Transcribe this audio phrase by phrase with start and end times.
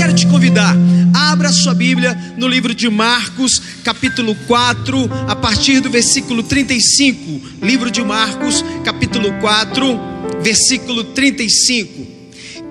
[0.00, 0.74] quero te convidar,
[1.12, 4.96] abra sua Bíblia no livro de Marcos, capítulo 4,
[5.28, 7.60] a partir do versículo 35.
[7.60, 10.00] Livro de Marcos, capítulo 4,
[10.40, 12.06] versículo 35.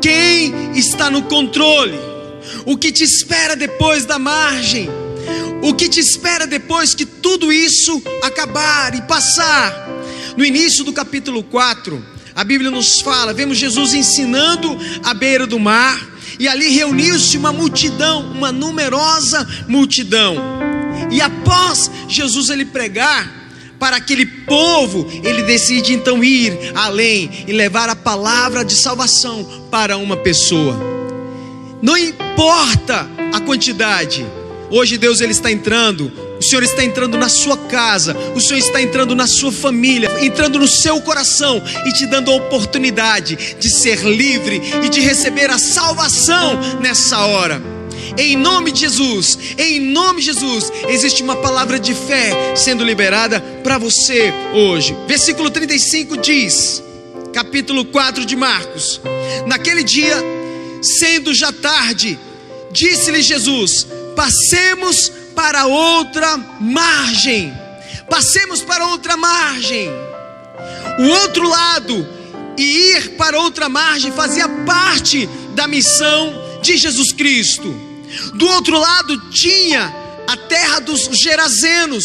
[0.01, 1.99] Quem está no controle?
[2.65, 4.89] O que te espera depois da margem?
[5.61, 9.87] O que te espera depois que tudo isso acabar e passar?
[10.35, 12.03] No início do capítulo 4,
[12.35, 17.51] a Bíblia nos fala, vemos Jesus ensinando à beira do mar, e ali reuniu-se uma
[17.51, 20.37] multidão, uma numerosa multidão.
[21.11, 23.29] E após Jesus ele pregar
[23.77, 29.97] para aquele povo, ele decide então ir além e levar a palavra de salvação para
[29.97, 30.77] uma pessoa.
[31.81, 34.25] Não importa a quantidade.
[34.69, 38.81] Hoje Deus ele está entrando o Senhor está entrando na sua casa, o Senhor está
[38.81, 43.99] entrando na sua família, entrando no seu coração e te dando a oportunidade de ser
[44.05, 47.61] livre e de receber a salvação nessa hora.
[48.17, 53.41] Em nome de Jesus, em nome de Jesus, existe uma palavra de fé sendo liberada
[53.61, 54.95] para você hoje.
[55.07, 56.81] Versículo 35 diz,
[57.33, 59.01] capítulo 4 de Marcos:
[59.45, 60.15] Naquele dia,
[60.81, 62.17] sendo já tarde,
[62.71, 63.85] disse-lhe Jesus:
[64.19, 67.53] Passemos para outra margem.
[68.09, 69.87] Passemos para outra margem.
[70.99, 72.05] O outro lado
[72.57, 75.25] e ir para outra margem fazia parte
[75.55, 77.73] da missão de Jesus Cristo.
[78.33, 79.89] Do outro lado tinha
[80.27, 82.03] a terra dos Gerazenos,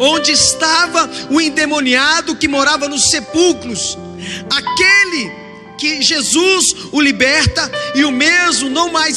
[0.00, 3.96] onde estava o endemoniado que morava nos sepulcros.
[4.50, 5.30] Aquele
[5.78, 8.10] que Jesus o liberta e o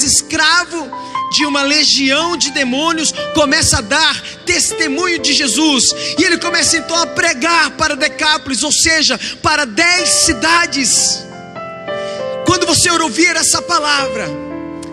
[0.03, 0.89] escravo
[1.31, 5.85] de uma legião de demônios começa a dar testemunho de Jesus,
[6.17, 11.25] e ele começa então a pregar para Decápolis, ou seja, para dez cidades.
[12.45, 14.27] Quando você ouvir essa palavra,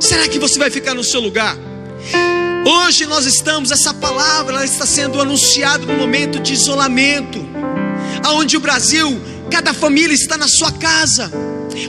[0.00, 1.56] será que você vai ficar no seu lugar?
[2.66, 7.46] Hoje nós estamos, essa palavra ela está sendo anunciada no momento de isolamento,
[8.24, 9.20] aonde o Brasil,
[9.50, 11.30] cada família está na sua casa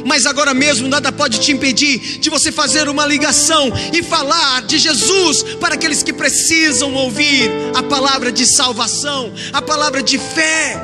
[0.05, 4.77] mas agora mesmo nada pode te impedir de você fazer uma ligação e falar de
[4.77, 10.79] Jesus para aqueles que precisam ouvir a palavra de salvação, a palavra de fé.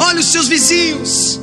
[0.00, 1.40] Olha os seus vizinhos,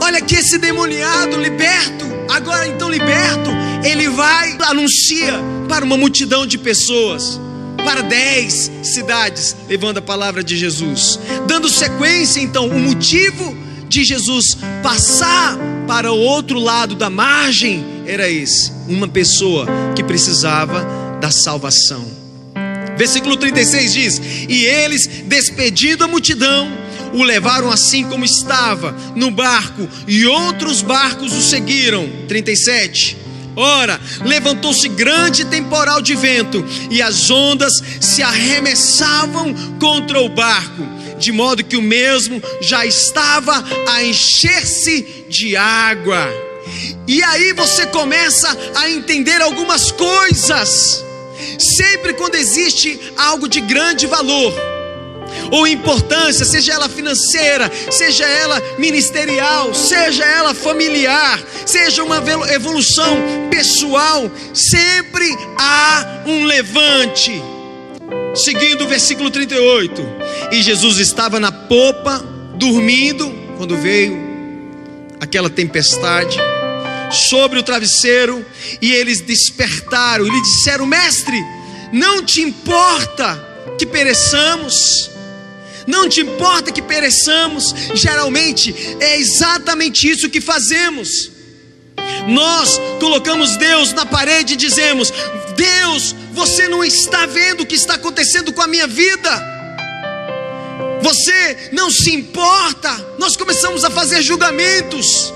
[0.00, 3.50] olha que esse demoniado liberto, agora então liberto,
[3.84, 5.34] ele vai, anuncia
[5.68, 7.40] para uma multidão de pessoas
[7.84, 13.56] para dez cidades, levando a palavra de Jesus, dando sequência então, o motivo
[13.92, 21.18] de Jesus passar para o outro lado da margem era esse: uma pessoa que precisava
[21.20, 22.10] da salvação.
[22.96, 26.72] Versículo 36 diz: E eles, despedindo a multidão,
[27.12, 32.08] o levaram assim como estava no barco, e outros barcos o seguiram.
[32.26, 33.18] 37.
[33.54, 41.30] Ora, levantou-se grande temporal de vento, e as ondas se arremessavam contra o barco de
[41.30, 46.28] modo que o mesmo já estava a encher-se de água.
[47.06, 51.04] E aí você começa a entender algumas coisas.
[51.58, 54.52] Sempre quando existe algo de grande valor,
[55.52, 62.16] ou importância, seja ela financeira, seja ela ministerial, seja ela familiar, seja uma
[62.52, 63.16] evolução
[63.48, 67.51] pessoal, sempre há um levante.
[68.34, 70.02] Seguindo o versículo 38.
[70.52, 72.18] E Jesus estava na popa,
[72.56, 74.18] dormindo, quando veio
[75.20, 76.38] aquela tempestade,
[77.28, 78.44] sobre o travesseiro,
[78.80, 81.38] e eles despertaram e lhe disseram: Mestre,
[81.92, 83.38] não te importa
[83.78, 85.10] que pereçamos?
[85.86, 87.74] Não te importa que pereçamos?
[87.94, 91.30] Geralmente é exatamente isso que fazemos.
[92.28, 95.12] Nós colocamos Deus na parede e dizemos:
[95.56, 99.30] Deus, você não está vendo o que está acontecendo com a minha vida.
[101.02, 102.90] Você não se importa.
[103.18, 105.32] Nós começamos a fazer julgamentos.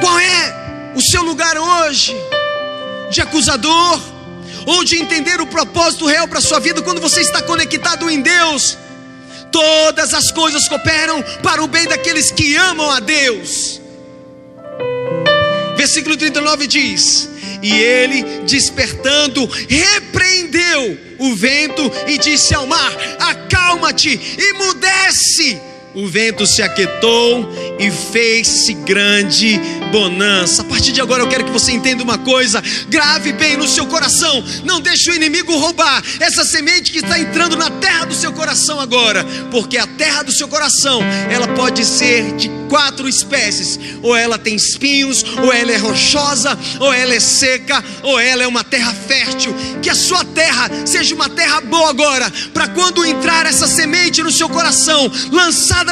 [0.00, 2.14] Qual é o seu lugar hoje?
[3.10, 4.00] De acusador
[4.66, 8.20] ou de entender o propósito real para a sua vida quando você está conectado em
[8.20, 8.76] Deus?
[9.52, 13.80] Todas as coisas cooperam para o bem daqueles que amam a Deus.
[15.76, 17.28] Versículo 39 diz:
[17.64, 25.73] e ele, despertando, repreendeu o vento e disse ao mar: Acalma-te, emudece.
[25.94, 27.48] O vento se aquietou
[27.78, 29.60] e fez-se grande
[29.90, 30.62] bonança.
[30.62, 33.86] A partir de agora eu quero que você entenda uma coisa, grave bem no seu
[33.86, 38.32] coração, não deixe o inimigo roubar essa semente que está entrando na terra do seu
[38.32, 41.00] coração agora, porque a terra do seu coração,
[41.30, 46.92] ela pode ser de quatro espécies, ou ela tem espinhos, ou ela é rochosa, ou
[46.92, 49.54] ela é seca, ou ela é uma terra fértil.
[49.80, 54.32] Que a sua terra seja uma terra boa agora, para quando entrar essa semente no
[54.32, 55.10] seu coração,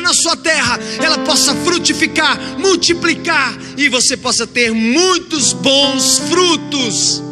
[0.00, 7.22] na sua terra, ela possa frutificar, multiplicar e você possa ter muitos bons frutos.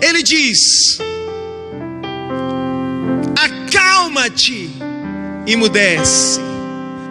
[0.00, 0.98] Ele diz:
[3.36, 4.70] Acalma-te,
[5.46, 6.40] imudece.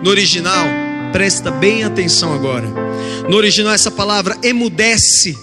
[0.03, 0.65] No original,
[1.11, 2.67] presta bem atenção agora.
[3.29, 5.37] No original, essa palavra emudece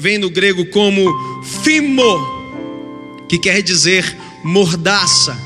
[0.00, 1.04] vem no grego como
[1.62, 2.18] fimo,
[3.28, 5.36] que quer dizer mordaça,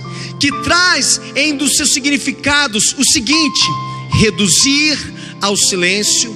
[0.40, 3.60] que traz em dos seus significados o seguinte:
[4.12, 4.98] reduzir
[5.40, 6.34] ao silêncio,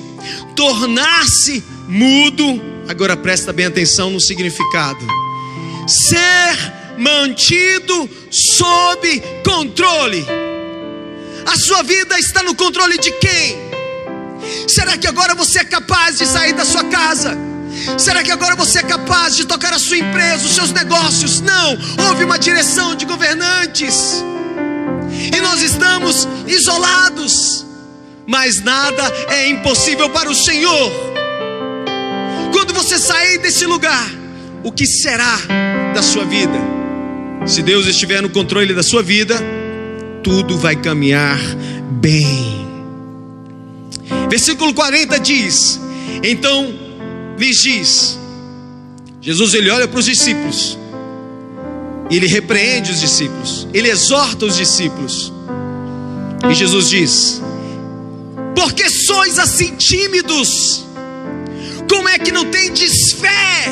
[0.55, 2.61] tornar-se mudo.
[2.89, 5.07] Agora presta bem atenção no significado.
[5.87, 10.25] Ser mantido sob controle.
[11.47, 13.57] A sua vida está no controle de quem?
[14.69, 17.48] Será que agora você é capaz de sair da sua casa?
[17.99, 21.41] Será que agora você é capaz de tocar a sua empresa, os seus negócios?
[21.41, 21.77] Não,
[22.09, 24.23] houve uma direção de governantes,
[25.37, 27.67] e nós estamos isolados,
[28.27, 30.93] mas nada é impossível para o Senhor.
[32.53, 34.07] Quando você sair desse lugar,
[34.63, 35.39] o que será
[35.95, 36.59] da sua vida?
[37.47, 39.41] Se Deus estiver no controle da sua vida,
[40.23, 41.39] tudo vai caminhar
[42.01, 42.67] bem.
[44.29, 45.81] Versículo 40 diz:
[46.23, 46.88] Então
[47.39, 48.19] lhes diz:
[49.21, 50.79] Jesus ele olha para os discípulos,
[52.11, 55.33] ele repreende os discípulos, ele exorta os discípulos,
[56.51, 57.43] e Jesus diz:
[58.55, 60.85] Por que sois assim tímidos?
[61.89, 63.65] Como é que não tendes fé?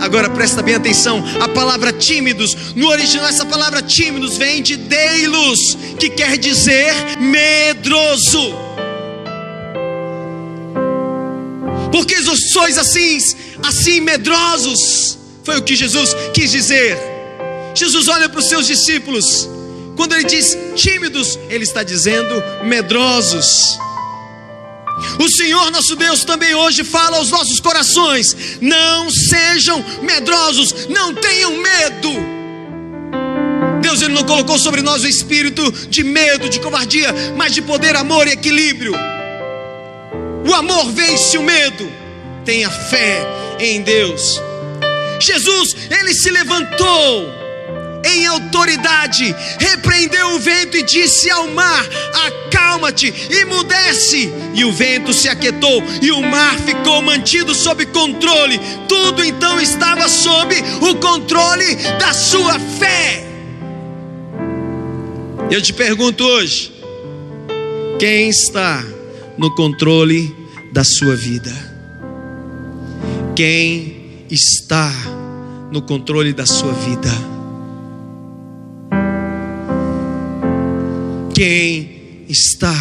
[0.00, 5.78] Agora presta bem atenção, a palavra tímidos, no original essa palavra tímidos vem de deilos,
[5.98, 8.73] que quer dizer medroso.
[11.94, 12.16] Porque
[12.50, 13.18] sois assim,
[13.62, 15.16] assim medrosos.
[15.44, 16.98] Foi o que Jesus quis dizer.
[17.72, 19.48] Jesus olha para os seus discípulos,
[19.94, 23.78] quando ele diz tímidos, ele está dizendo medrosos.
[25.20, 31.52] O Senhor nosso Deus também hoje fala aos nossos corações: não sejam medrosos, não tenham
[31.52, 32.10] medo.
[33.80, 37.94] Deus ele não colocou sobre nós o espírito de medo, de covardia, mas de poder,
[37.94, 38.94] amor e equilíbrio.
[40.54, 41.90] O amor vence o medo.
[42.44, 43.26] Tenha fé
[43.58, 44.40] em Deus.
[45.18, 47.28] Jesus, ele se levantou
[48.04, 51.84] em autoridade, repreendeu o vento e disse ao mar:
[52.26, 53.12] Acalma-te,
[53.42, 54.32] imudece.
[54.54, 58.60] E o vento se aquietou e o mar ficou mantido sob controle.
[58.88, 63.26] Tudo então estava sob o controle da sua fé.
[65.50, 66.72] Eu te pergunto hoje:
[67.98, 68.84] quem está
[69.36, 70.43] no controle
[70.74, 71.52] da sua vida.
[73.36, 74.92] Quem está
[75.70, 77.08] no controle da sua vida?
[81.32, 82.74] Quem está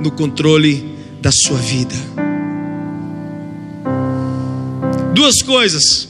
[0.00, 1.96] no controle da sua vida?
[5.12, 6.08] Duas coisas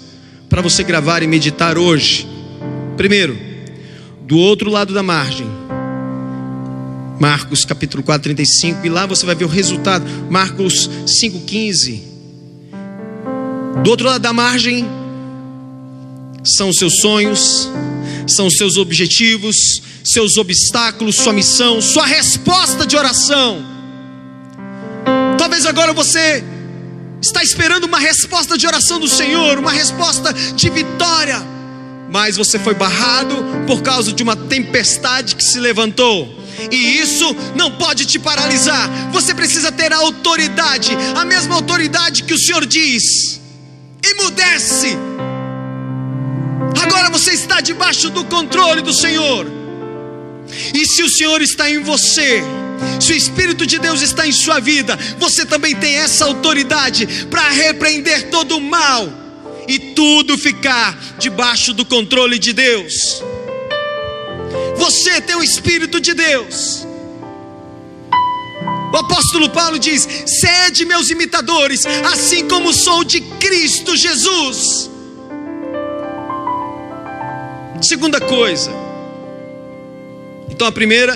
[0.50, 2.28] para você gravar e meditar hoje.
[2.98, 3.34] Primeiro,
[4.26, 5.46] do outro lado da margem,
[7.18, 10.04] Marcos capítulo 4, 35, e lá você vai ver o resultado.
[10.30, 12.02] Marcos 5, 15.
[13.82, 14.86] Do outro lado da margem
[16.44, 17.68] são os seus sonhos,
[18.26, 19.56] são os seus objetivos,
[20.04, 23.64] seus obstáculos, sua missão, sua resposta de oração.
[25.38, 26.42] Talvez agora você
[27.20, 31.40] está esperando uma resposta de oração do Senhor, uma resposta de vitória,
[32.10, 37.70] mas você foi barrado por causa de uma tempestade que se levantou e isso não
[37.72, 38.88] pode te paralisar.
[39.12, 43.40] Você precisa ter a autoridade, a mesma autoridade que o Senhor diz.
[44.04, 44.96] Emudece.
[46.82, 49.46] Agora você está debaixo do controle do Senhor.
[50.74, 52.42] E se o Senhor está em você,
[53.00, 57.48] se o Espírito de Deus está em sua vida, você também tem essa autoridade para
[57.50, 59.08] repreender todo o mal
[59.68, 63.22] e tudo ficar debaixo do controle de Deus.
[64.82, 66.84] Você tem o Espírito de Deus.
[68.92, 74.90] O apóstolo Paulo diz: Sede meus imitadores, assim como sou de Cristo Jesus.
[77.80, 78.72] Segunda coisa.
[80.50, 81.14] Então a primeira,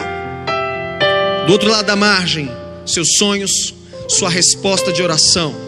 [1.46, 2.49] Do outro lado da margem,
[2.87, 3.75] seus sonhos,
[4.08, 5.65] sua resposta de oração.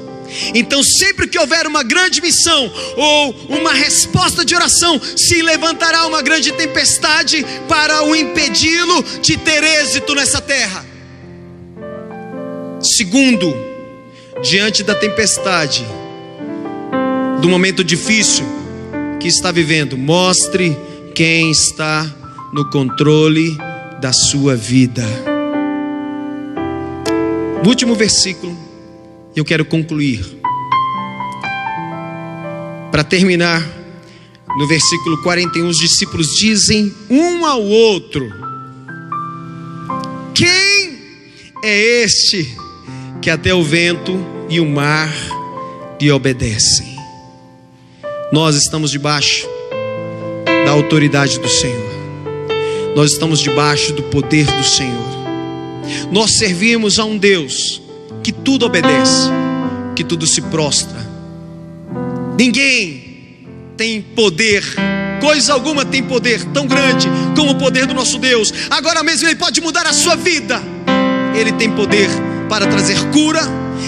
[0.55, 6.23] Então, sempre que houver uma grande missão ou uma resposta de oração, se levantará uma
[6.23, 10.85] grande tempestade para o impedi-lo de ter êxito nessa terra.
[12.81, 13.55] Segundo,
[14.43, 15.87] diante da tempestade,
[17.41, 18.45] do momento difícil
[19.19, 20.77] que está vivendo, mostre
[21.15, 22.07] quem está
[22.53, 23.57] no controle
[24.01, 25.05] da sua vida.
[27.67, 28.57] Último versículo,
[29.39, 30.25] eu quero concluir.
[32.91, 33.65] Para terminar,
[34.59, 38.29] no versículo 41, os discípulos dizem um ao outro:
[40.35, 40.99] Quem
[41.63, 42.57] é este
[43.23, 44.19] que até o vento
[44.49, 45.13] e o mar
[46.01, 46.99] lhe obedecem?
[48.33, 49.47] Nós estamos debaixo
[50.65, 51.91] da autoridade do Senhor,
[52.97, 55.09] nós estamos debaixo do poder do Senhor.
[56.11, 57.81] Nós servimos a um Deus
[58.29, 59.31] que tudo obedece,
[59.97, 60.99] que tudo se prostra.
[62.39, 63.39] Ninguém
[63.75, 64.63] tem poder,
[65.19, 68.53] coisa alguma tem poder tão grande como o poder do nosso Deus.
[68.69, 70.61] Agora mesmo Ele pode mudar a sua vida.
[71.35, 72.11] Ele tem poder
[72.51, 73.41] para trazer cura,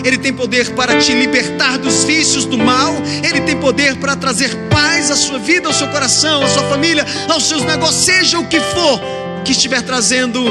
[0.02, 4.56] Ele tem poder para te libertar dos vícios do mal, Ele tem poder para trazer
[4.70, 8.49] paz à sua vida, ao seu coração, à sua família, aos seus negócios, seja o
[8.49, 9.02] que for
[9.44, 10.42] que estiver trazendo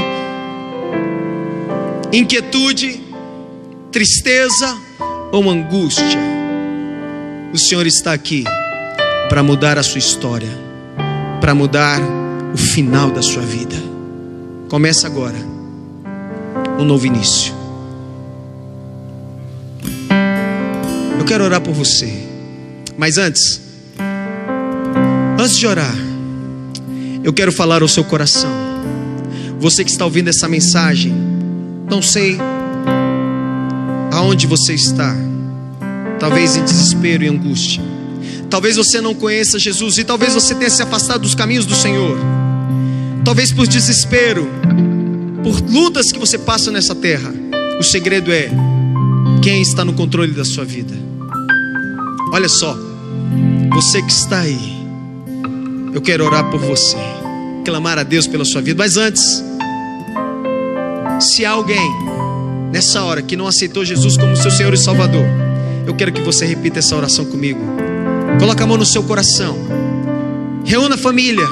[2.14, 3.09] inquietude,
[4.00, 4.78] tristeza
[5.30, 6.22] ou angústia.
[7.52, 8.46] O Senhor está aqui
[9.28, 10.48] para mudar a sua história,
[11.42, 12.00] para mudar
[12.54, 13.76] o final da sua vida.
[14.70, 15.36] Começa agora
[16.80, 17.54] um novo início.
[21.20, 22.26] Eu quero orar por você,
[22.98, 23.60] mas antes,
[25.38, 25.96] antes de orar,
[27.22, 28.50] eu quero falar ao seu coração.
[29.60, 31.14] Você que está ouvindo essa mensagem,
[31.90, 32.40] não sei
[34.20, 35.16] aonde você está,
[36.20, 37.82] talvez em desespero e angústia.
[38.50, 42.18] Talvez você não conheça Jesus e talvez você tenha se afastado dos caminhos do Senhor.
[43.24, 44.46] Talvez por desespero,
[45.42, 47.34] por lutas que você passa nessa terra.
[47.80, 48.50] O segredo é
[49.42, 50.94] quem está no controle da sua vida.
[52.34, 52.78] Olha só,
[53.72, 54.86] você que está aí,
[55.94, 56.98] eu quero orar por você,
[57.64, 59.24] clamar a Deus pela sua vida, mas antes,
[61.22, 62.19] se alguém
[62.72, 65.26] nessa hora que não aceitou Jesus como seu Senhor e Salvador,
[65.86, 67.60] eu quero que você repita essa oração comigo.
[68.40, 69.58] Coloca a mão no seu coração.
[70.64, 71.46] Reúna a família.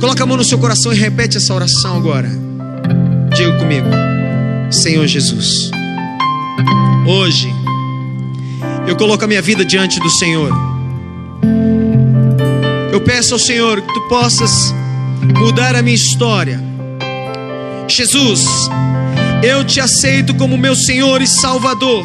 [0.00, 2.28] Coloca a mão no seu coração e repete essa oração agora.
[3.34, 3.86] Diga comigo.
[4.70, 5.70] Senhor Jesus.
[7.06, 7.48] Hoje
[8.86, 10.50] eu coloco a minha vida diante do Senhor.
[12.92, 14.74] Eu peço ao Senhor que tu possas
[15.38, 16.60] mudar a minha história.
[17.88, 18.68] Jesus,
[19.42, 22.04] eu te aceito como meu Senhor e Salvador.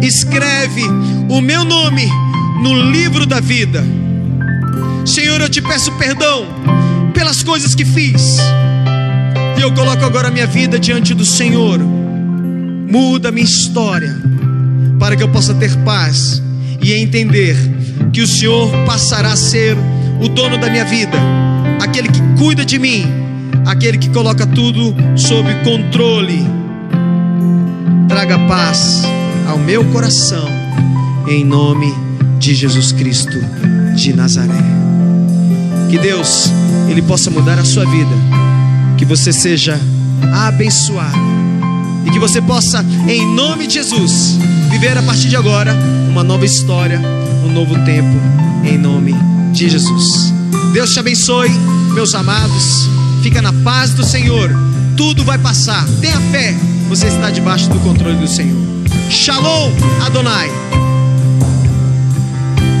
[0.00, 0.82] Escreve
[1.28, 2.08] o meu nome
[2.62, 3.84] no livro da vida.
[5.04, 6.46] Senhor, eu te peço perdão
[7.12, 8.38] pelas coisas que fiz.
[9.58, 11.78] E eu coloco agora a minha vida diante do Senhor.
[11.78, 14.14] Muda minha história
[14.98, 16.42] para que eu possa ter paz
[16.80, 17.56] e entender
[18.12, 19.76] que o Senhor passará a ser
[20.20, 21.18] o dono da minha vida,
[21.80, 23.04] aquele que cuida de mim,
[23.66, 26.44] aquele que coloca tudo sob controle.
[28.08, 29.02] Traga paz
[29.48, 30.46] ao meu coração,
[31.28, 31.92] em nome
[32.38, 33.38] de Jesus Cristo
[33.94, 34.62] de Nazaré.
[35.90, 36.50] Que Deus,
[36.88, 38.14] Ele possa mudar a sua vida,
[38.98, 39.78] que você seja
[40.32, 41.32] abençoado
[42.06, 44.38] e que você possa, em nome de Jesus,
[44.70, 45.74] viver a partir de agora
[46.08, 47.00] uma nova história,
[47.44, 48.16] um novo tempo,
[48.64, 49.14] em nome
[49.52, 50.32] de Jesus.
[50.72, 51.50] Deus te abençoe,
[51.94, 53.01] meus amados.
[53.22, 54.50] Fica na paz do Senhor.
[54.96, 55.86] Tudo vai passar.
[56.00, 56.54] Tenha fé.
[56.88, 58.60] Você está debaixo do controle do Senhor.
[59.08, 59.70] Shalom
[60.04, 60.50] Adonai.